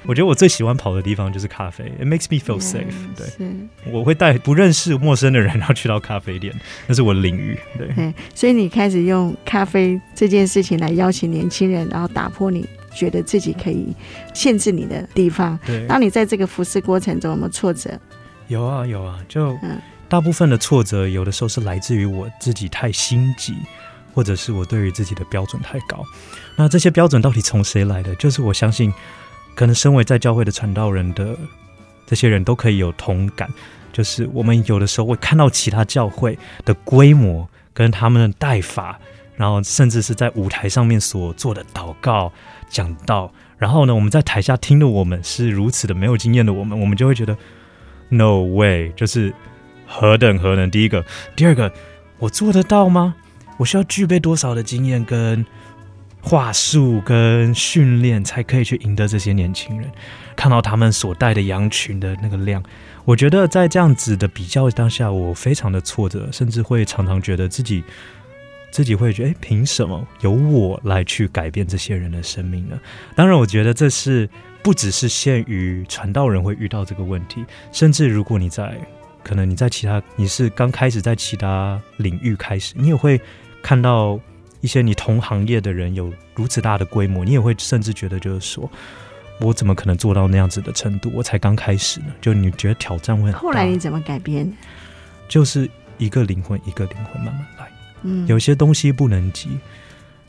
[0.09, 2.95] 我觉得我最喜欢跑的地方就是咖啡，It makes me feel safe。
[3.17, 3.27] 对，
[3.93, 6.55] 我会带不认识陌生的人，然后去到咖啡店，
[6.87, 7.59] 那是我的领域。
[7.77, 12.65] 对，所以你开始用咖啡这件事情来邀请年轻人，然后打破你
[12.95, 13.95] 觉得自己可以
[14.33, 15.59] 限制你的地方。
[15.67, 17.99] 对，当你在这个服侍过程中有没有挫折？
[18.47, 19.59] 有啊，有啊，就
[20.09, 23.57] 大部分的挫折，有的时候是来自于我自己太心急，
[24.15, 26.05] 或者是我对于自己的标准太高。
[26.55, 28.15] 那这些标准到底从谁来的？
[28.15, 28.93] 就是我相信。
[29.57, 31.35] 可能身为在教会的传道人的
[32.07, 33.49] 这些人都可以有同感，
[33.93, 39.01] 就是我们有的时候会看到其他教会的规模跟他们的带法，
[39.35, 42.31] 然后甚至是在舞台上面所做的祷告
[42.69, 47.37] 讲道，然后呢，我们在台下听的我们是如此的没有经验的我们，我们就会觉得
[48.11, 49.35] No way，就是
[49.87, 50.71] 何等何能。
[50.71, 51.73] 第一个，第二个，
[52.19, 53.15] 我做得到吗？
[53.57, 55.45] 我需要具备多少的经验跟？
[56.29, 59.89] 话术跟训练才可以去赢得这些年轻人，
[60.35, 62.61] 看到他们所带的羊群的那个量，
[63.05, 67.85] 我觉得在这样子的比较当下，我非常的挫折，甚至会常常觉得自己
[68.73, 72.77] 自己会觉得，哎，凭什么由我来去改变这些人的生命呢？
[73.15, 74.29] 当然，我觉得这是
[74.65, 78.77] 不只是限于传道人会遇到这个问题，甚至如果你在
[79.23, 83.21] 可能你在其他你是刚开始在其他领域开始，你也会
[83.63, 84.19] 看到。
[84.61, 88.71] 一些你同行业的人有如此大的规模，你也会甚至觉得就是说，
[89.41, 91.11] 我怎么可能做到那样子的程度？
[91.15, 92.07] 我才刚开始呢。
[92.21, 93.39] 就你觉得挑战会很大。
[93.39, 94.51] 后来你怎么改变？
[95.29, 97.69] 就是一个灵魂一个灵魂慢慢来。
[98.03, 99.51] 嗯，有些东西不能急。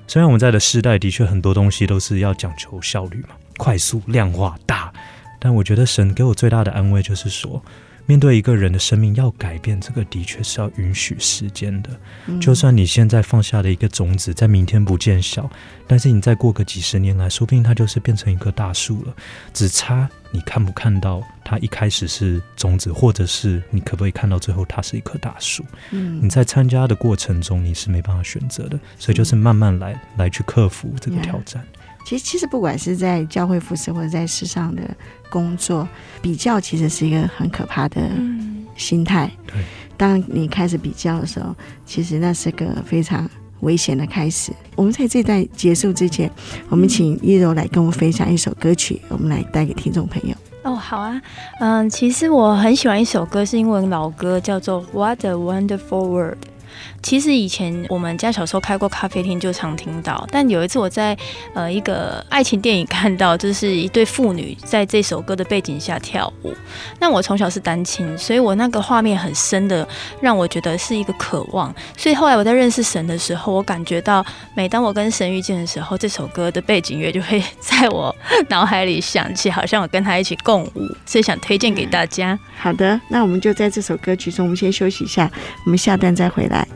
[0.07, 4.91] 虽然我们在的时代的确很多东西都是要讲求效率嘛，快速量化大，
[5.39, 7.63] 但我觉得神给我最大的安慰就是说。
[8.07, 11.89] 面对一个人的生命要改变，这个的确是要允许时间的。
[12.39, 15.47] 就算你现在放下了一个种子，在明天不见效，
[15.85, 19.13] 但是你再过个几十年来，说不定它就是变成一棵大树了。
[19.53, 25.65] 只差你看不看到它一开始是种子，或者是你可不可以看到最后它是一棵大树？
[25.91, 31.61] 嗯，你在参加的过程中你是没办法选择的，所以就是慢慢来，来去克服这个挑战。
[32.07, 34.81] 其实，其实不管是在教会服侍或者在世上的
[35.29, 35.85] 工作，
[36.21, 38.01] 比较其实是一个很可怕的
[38.77, 39.29] 心态。
[39.45, 39.55] 对，
[39.97, 41.53] 当你开始比较的时候，
[41.85, 44.53] 其实那是个非常危险的开始。
[44.77, 46.31] 我们在这段结束之前，
[46.69, 50.33] 我们请一柔来跟我们分享一首歌曲，我们来带给听众朋友。
[50.63, 51.21] 哦，好啊，
[51.59, 56.37] 嗯，其实我很喜欢一首歌，是英文老歌，叫做《What a Wonderful World》。
[57.01, 60.27] 其实以前我们家小时候开过咖啡厅，就常听到。
[60.31, 61.17] 但有一次我在
[61.53, 66.53] 呃一个爱情电影看到，就是一对父女在这首歌的背景下跳舞。
[66.99, 69.87] 那我从小是单亲，所以我那个画面很深的，
[70.19, 71.73] 让我觉得是一个渴望。
[71.95, 78.13] 所以后来我在认识神的时候，我感觉到每当我跟神遇见的时候，这首歌的背景乐就会在我
[78.49, 80.87] 脑海里响起，好像我跟他一起共舞。
[81.05, 82.37] 所以想推荐给大家。
[82.57, 85.31] 好的，那我们就在这首歌曲中，我们先休息一下，
[85.65, 86.67] 我们下段再回来。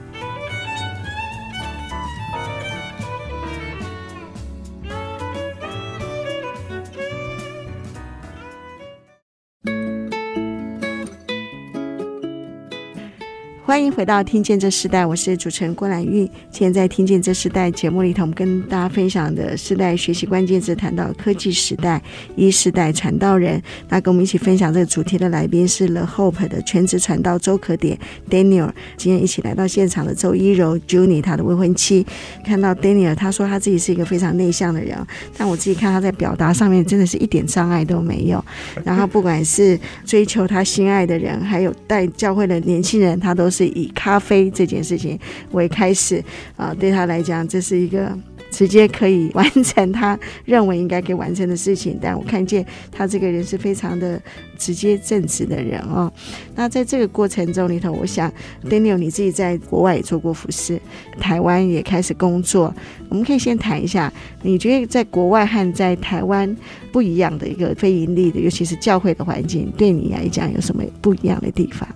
[13.72, 16.30] 欢迎回到《听见这时代》，我是主持人郭兰玉。
[16.50, 22.02] 今天在《听见这时代》节目里头，我们跟大家分享的世代学习关键字谈到科技时代、
[22.36, 23.64] 一世代传道人。
[23.88, 27.98] 那跟我们一起分享这个主题的来宾是 The Hope 的全职传道周可典
[28.30, 28.70] Daniel。
[28.98, 32.06] 今天一起来到现场的周一柔 Junie，他的未婚妻。
[32.44, 34.98] 看到 Daniel，他说他自己是一个非常内向的人，
[35.38, 38.44] 但我自己看他在表达上面真的是一点障碍都没有。
[38.84, 43.61] 然后不管是追求他心爱的人，还有带教会的年轻人，他都是。
[43.62, 45.20] 是以咖啡这件事情
[45.52, 46.24] 为开始
[46.58, 48.12] 啊，对他来讲，这是一个
[48.50, 52.00] 直接可以完成他认为应该可以完成的事情。
[52.02, 54.20] 但我看见他这个人是非常的
[54.58, 56.12] 直接正直的人哦。
[56.56, 58.32] 那在这个过程中里头，我想
[58.68, 60.82] Daniel 你自己在国外也做过服事，
[61.20, 62.74] 台湾也开始工作。
[63.10, 66.58] 我们可以先谈一下，你觉得在国外和在台湾
[66.92, 71.88] 不一样的一个非营利的，尤其是教会的环境，对你来讲有什么不一样的地方？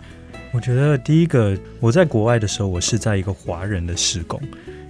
[0.56, 4.42] 我觉得第一个，我在国外的时候，我是在一个华人的施工，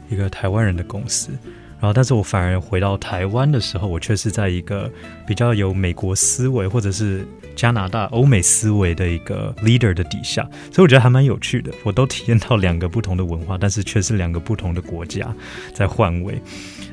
[0.08, 1.32] 一个台湾人的公司。
[1.80, 4.90] 然后，但是我反而回到台湾的时候，我却是在一个
[5.26, 7.26] 比较有美国思维或者是
[7.56, 11.72] 加拿大欧美思维的一个 leader 的底下，所以我觉得还蛮有趣的。
[11.84, 15.34] 我都体验到两个不同的文化，但是却是两个不同的国家
[15.74, 16.40] 在换位。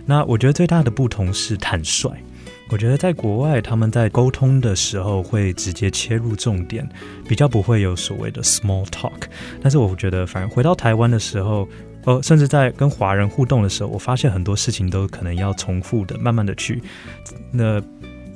[0.06, 2.11] 那我觉得最大的不同是坦率。
[2.72, 6.88] 我觉得在国外，他们在沟通的时候会直接切入重点，
[7.28, 9.24] 比较不会有所谓的 small talk。
[9.61, 11.68] 但是我觉得，反而回到台湾的时候，
[12.06, 16.82] 呃，甚至在跟华人互动的时候，我发现很多事情都可能要重复的、慢慢的去。
[17.50, 17.78] 那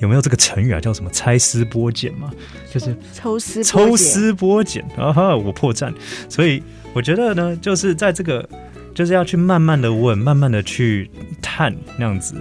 [0.01, 0.79] 有没有这个成语啊？
[0.79, 2.31] 叫什么“拆 丝剥茧”嘛？
[2.71, 4.85] 就是抽丝抽丝剥茧。
[4.99, 5.91] 啊哈，我破绽。
[6.29, 8.47] 所以我觉得呢，就是在这个，
[8.95, 12.35] 就是要去慢慢的问，慢慢的去探那样子。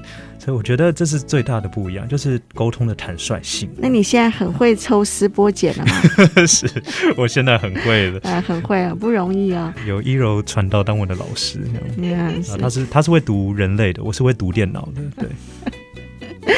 [0.45, 3.67] 所以我觉得这是最大的不一样，就是沟通的坦率性。
[3.77, 5.93] 那你现在很会抽丝剥茧了吗？
[6.45, 6.67] 是，
[7.17, 8.19] 我现在很会了。
[8.21, 9.73] 啊，很会啊，不容易啊。
[9.87, 11.59] 有一柔传道当我的老师，
[11.97, 12.51] 这样子。
[12.51, 16.53] 啊，他是他是会读人类的，我是会读电脑的，对。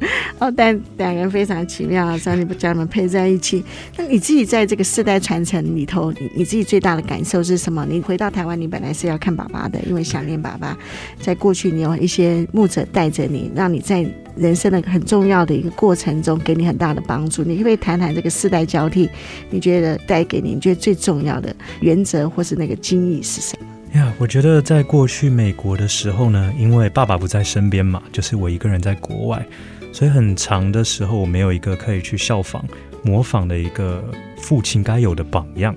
[0.40, 2.16] 哦，但两人非常奇妙啊！
[2.16, 3.62] 上帝不将他们配在一起。
[3.94, 7.86] 那你自己在这个世代传承里头，你你自己最大的感受是什么？
[7.86, 10.76] 你回到台湾，你本来是要看爸爸的，因为想念爸爸。
[11.20, 14.02] 在过去，你有一些牧者带着你，让你在
[14.34, 17.44] 人生的很重要的一个过程中，给你很大的帮助。
[17.44, 19.10] 你可不可以谈谈这个世代交替？
[19.50, 23.66] 你觉得带给你，你觉得最重要的原则或是那个经验是什么？
[24.00, 29.44] 呀，我觉得在过去美国的时候呢，因为爸爸不在身边嘛，就是我一个人在国外。
[29.92, 32.64] 所以很长的时候，我没有一个可以去效仿、
[33.02, 34.02] 模仿的一个
[34.38, 35.74] 父亲该有的榜样。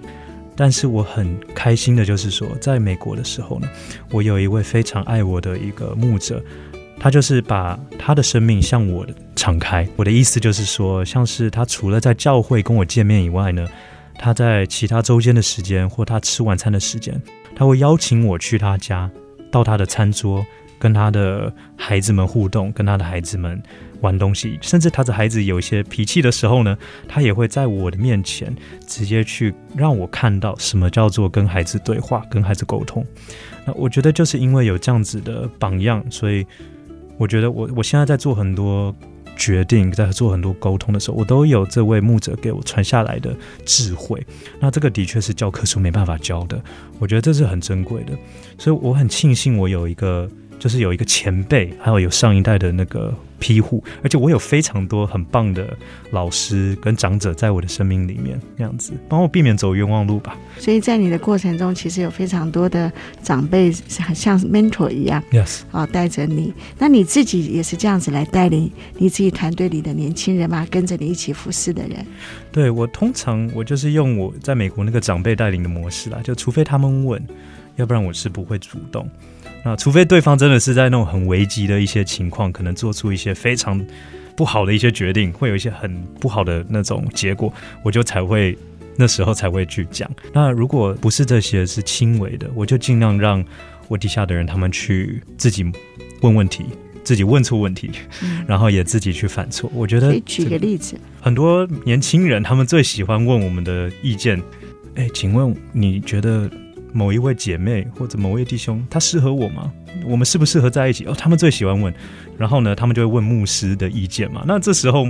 [0.56, 3.68] 但是我很开心的就是说，在美国的时候呢，
[4.12, 6.40] 我有一位非常爱我的一个牧者，
[7.00, 9.04] 他就是把他的生命向我
[9.36, 9.88] 敞开。
[9.96, 13.68] 我的意思就是说，像是他除了在教会跟我见面以外呢，
[14.20, 17.20] 他在其他周间的时间或他吃晚餐的时间，
[17.56, 19.10] 他会邀请我去他家，
[19.50, 20.46] 到他的餐桌，
[20.78, 23.60] 跟他的孩子们互动，跟他的孩子们。
[24.04, 28.54] 玩东西，甚至他的孩子有一些脾气的时候呢，他也会在我的面前
[28.86, 33.04] 直接去让我看到什么叫做跟孩子对话、跟孩子沟通。
[33.66, 36.46] 那我觉得就是因为有这样子的榜样，所以
[37.18, 38.94] 我觉得我我现在在做很多
[39.38, 43.34] 决定，在做很多沟通的时候，我都有这位牧者给我传下来的
[43.66, 44.22] 智慧。
[44.60, 46.62] 那这个的确是教科书没办法教的，
[47.00, 48.12] 我觉得这是很珍贵的，
[48.58, 50.30] 所以我很庆幸我有一个。
[50.64, 55.78] 就是有一个前辈，还有有上一代的那个庇护，而且我有非常多很棒的
[56.12, 60.38] 老师跟长者在我的生命里面，这样子帮我避免走冤枉路吧。
[60.58, 62.90] 所以在你的过程中，其实有非常多的
[63.22, 66.54] 长辈，很像 mentor 一样，yes，啊，带着你。
[66.80, 70.66] 那你自己也是这样子来带领你自己团队里的年轻人嘛？
[70.72, 72.06] 跟着你一起服侍的人？
[72.54, 77.22] 对，我通常我就是用我在美国那个长辈带领的模式啦，就除非他们问，
[77.76, 79.06] 要不然我是不会主动。
[79.66, 83.84] 那除非对方真的是在那种很危急的一些情况，可能做出一些非常
[84.36, 88.58] 不好的一些决定，会有一些很不好的那种结果，我就才会
[88.98, 90.10] 那时候才会去讲。
[90.34, 93.44] 那如果不是这些是轻微的，我就尽量让
[93.88, 95.64] 我底下的人他们去自己
[96.22, 96.66] 问问题，
[97.04, 97.90] 自己问出问题，
[98.22, 99.72] 嗯、然后也自己去犯错。
[99.74, 104.42] 我觉得举个例子，很多年轻人他们最喜欢问我们的意见。
[104.96, 106.50] 哎，请问你觉得？
[106.94, 109.72] 某一位姐妹或者某位弟兄，他适合我吗？
[110.06, 111.06] 我们适不适合在一起？
[111.06, 111.94] 哦，他们最喜欢问，
[112.38, 114.44] 然后呢，他们就会问牧师的意见嘛。
[114.48, 115.06] 那这时候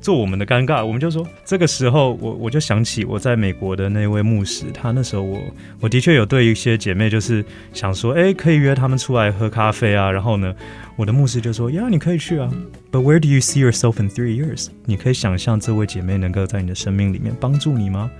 [0.00, 5.40] 做我们的尴尬，我们就说，这个时候我我就想起我在美国的那位牧师，他那时候我
[5.80, 10.10] 我的确有对一些姐妹就是想说，哎，可以约他们出来喝咖啡啊。
[10.10, 10.54] 然后呢，
[10.96, 12.48] 我的牧师就说，呀，你可以去啊。
[12.92, 14.68] But where do you see yourself in three years？
[14.86, 18.10] 你可以想象这位姐妹能够在你的生命里面帮助你吗？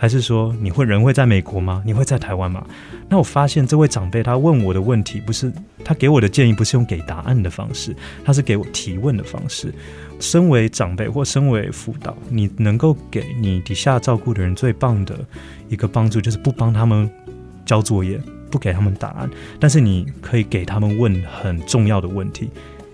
[0.00, 1.82] 还是说你会人会在美国吗？
[1.84, 2.66] 你会在台湾吗？
[3.06, 5.52] 那我发现这位长辈他问我的问题，不是
[5.84, 7.94] 他给我的建议，不是用给答案的方式，
[8.24, 9.70] 他是给我提问的方式。
[10.18, 15.18] 身为长辈或身为辅导，你能够给你底下照顾的人最棒的
[15.68, 17.06] 一个帮助，就是不帮他们
[17.66, 18.18] 交作业，
[18.50, 19.28] 不给他们答案，
[19.58, 22.48] 但是你可以给他们问很重要的问题。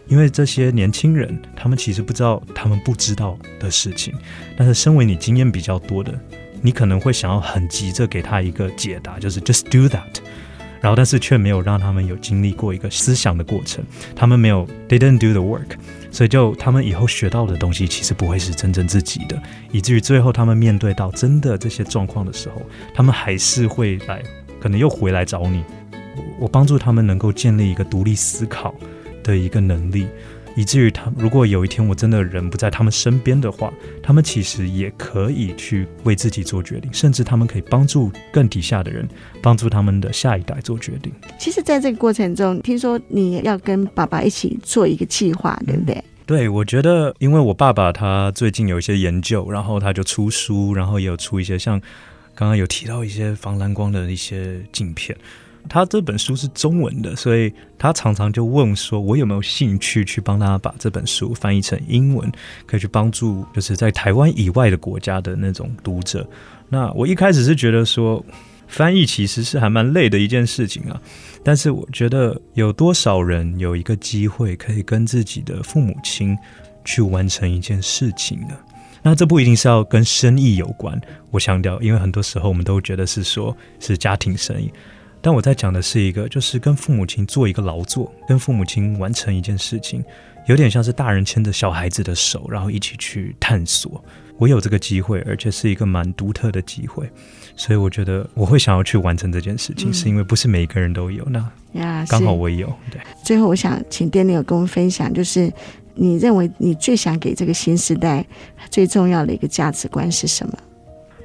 [0.08, 4.12] 因为这些年轻人，他们其实不知道他们不知道的事情，
[4.56, 6.12] 但是身为你经验比较多的，
[6.66, 10.02] 你可能会想要很急着给他一个解答，就是 just do that，
[10.80, 13.84] 然后但是却没有让他们有经历过一个思想的过程，
[14.16, 15.78] 他们没有 didn't do the work，
[16.10, 19.40] 所以就他们以后学到的东西其实不会是真正自己的，
[19.70, 22.60] 以至于最后他们面对到真的这些状况的时候，
[22.92, 24.20] 他们还是会来，
[24.60, 25.62] 可能又回来找你，
[26.40, 28.74] 我帮助他们能够建立一个独立思考
[29.22, 30.08] 的一个能力，
[30.56, 39.06] 以至于他如果有一天我真的人不在他们身边的话，他们其实也可以去为自己做决定，甚至他们可以帮助更底下的人，
[39.42, 41.12] 帮助他们的下一代做决定。
[41.38, 45.94] 其实，在这个过程中，听说你要跟爸爸一起做一个计划，对不对？
[45.94, 51.78] 嗯、对，我觉得，因为我爸爸他最近有一些研究，然后他就出书，然后也有出一些像
[52.34, 55.16] 刚刚有提到一些防蓝光的一些镜片。
[55.68, 62.30] 他这本书是中文的，所以他常常就问说：“我有没有兴趣去帮他把这本书翻译成英文，
[62.66, 66.28] 可以去帮助就是在台湾以外的国家的那种读者？”
[66.68, 68.24] 那我一开始是觉得说，
[68.66, 71.00] 翻译其实是还蛮累的一件事情啊。
[71.44, 76.36] 但是我觉得有多少人有一个机会可以跟自己的父母亲
[76.84, 78.56] 去完成一件事情呢？
[79.02, 81.00] 那这不一定是要跟生意有关。
[81.30, 84.68] 我强调，因为很多时候我们都觉得是说是家庭生意。
[85.20, 90.04] 但我在讲的是一个，就是跟父母亲做一个劳作，跟父母亲完成一件事情，
[90.46, 94.02] 有点像是大人牵着小孩子的手，然后一起去探索。
[94.38, 97.10] 我有这个机会，而且是一个蛮独特的机会，
[97.56, 101.24] 所以我觉得我会想要去完成这件事情，嗯、是因为不是每一个人都有。
[101.30, 101.38] 那
[101.72, 102.72] 呀，刚好我也有。
[102.90, 103.00] 对。
[103.24, 105.50] 最后，我想请 Daniel 跟我们分享，就是
[105.94, 108.24] 你认为你最想给这个新时代
[108.70, 110.58] 最重要的一个价值观是什么？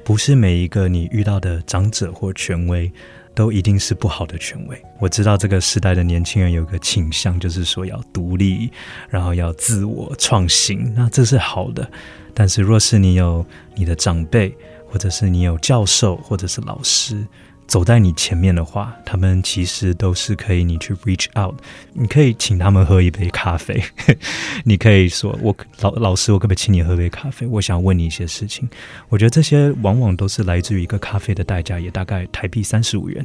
[0.02, 2.90] 不是每一个你遇到的长者或权威。
[3.34, 4.82] 都一定是不好的权威。
[5.00, 8.70] 我知道这个时代的年轻人有个倾向，就是说要独立，
[9.08, 11.90] 然后要自我创新，那这是好的。
[12.34, 14.56] 但是若是你有你的长辈，
[14.86, 17.26] 或者是你有教授，或者是老师。
[17.72, 21.54] 走在你前面的话，他们其实都是可以你去 reach out，
[21.94, 23.82] 你可以请他们喝一杯咖啡，
[24.62, 27.46] 你可以说我老老师，我可不可以请你喝杯咖啡？
[27.46, 28.68] 我想问你一些事情。
[29.08, 33.24] 我觉得这些往往都是来自于一个咖啡的代价，也大概台币三十五元，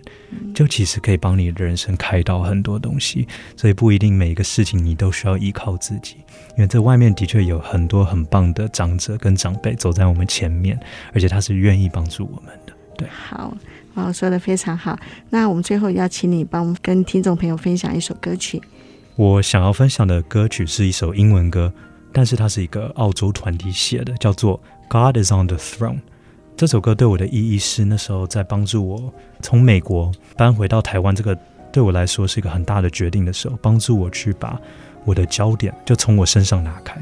[0.56, 3.28] 就其实可以帮你的人生开导很多东西。
[3.58, 6.16] 所以不一定每一个事情你都需要依靠自己，
[6.56, 10.80] 因为这外面的确有很多很棒的长者跟长辈走在我们前面，
[11.14, 12.72] 而且他是愿意帮助我们的。
[12.98, 13.54] 对，好。
[13.98, 14.98] 哦，说得非常好。
[15.32, 18.62] 那我们最后要请你帮跟听众朋友分享一首歌曲。
[19.16, 21.74] 我想要分享的歌曲是一首英文歌，
[22.14, 24.62] 但是它是一个澳洲团体写的，叫做
[25.14, 25.96] 《God Is on the Throne》。
[26.56, 31.36] 这首歌对我的意义是，那时候在帮助我从美国搬回到台湾，这个
[31.72, 34.60] 对我来说是一个很大的决定的时候，帮助我去把
[35.06, 36.96] 我的焦点就从我身上拿开。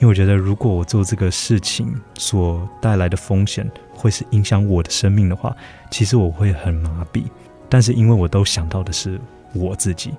[0.00, 5.56] 因为我觉得，如果我做这个事情所带来的风险会是影响我的生命的话，
[5.90, 7.24] 其实我会很麻痹。
[7.68, 9.20] 但是因为我都想到的是
[9.54, 10.12] 我自己，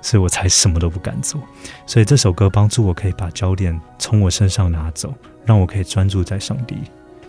[0.00, 1.40] 所以我才什么都不敢做。
[1.86, 5.12] 所以这首歌帮助我可以把焦点从我身上拿走，
[5.44, 6.76] 让我可以专注在上帝。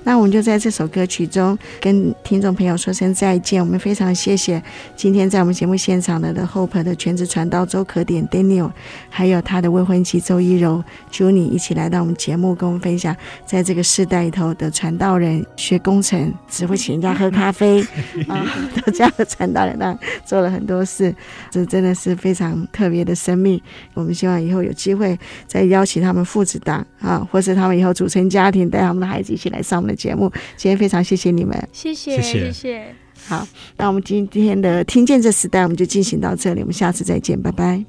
[0.04, 3.64] 那我们就在这首歌曲中跟听众朋友说声再见。
[3.64, 4.62] 我们非常谢谢
[4.96, 8.72] 今天在我们节目现场的的 Hope 的全职传道周可典 Daniel，
[9.10, 17.82] 还有他的未婚妻周一柔 Junie 一起来到我们节目，跟我们分享在这个世代里头的传道人学工程，只会请人家喝咖啡
[18.28, 18.46] 啊，
[18.94, 19.96] 这样的传道人，那
[20.26, 21.14] 做了很多事，
[21.52, 23.62] 这真的是非常特别的生命。
[23.94, 29.82] 我们希望以后有机会再邀请他们父子档啊，或是他们以后组成家庭，带他们的孩子一起来上。
[29.96, 32.96] 节目，今天非常谢谢你们，谢谢谢谢。
[33.24, 37.84] 好，那我们今天的听见这时代，我们就进行到这里，我们下次再见，拜拜。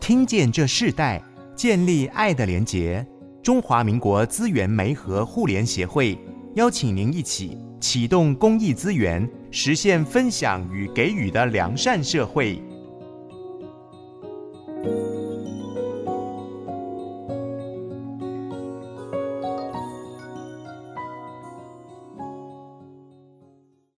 [0.00, 1.22] 听见这世代，
[1.54, 3.06] 建立爱的连结。
[3.42, 6.18] 中华民国资源媒和互联协会
[6.56, 12.60] 邀请您一起启动公益资源，实现分享与给予的良善社会。